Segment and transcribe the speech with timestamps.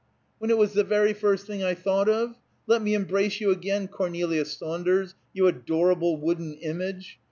[0.39, 2.39] "When it was the very first thing I thought of?
[2.65, 7.19] Let me embrace you again, Cornelia Saunders, you adorable wooden image!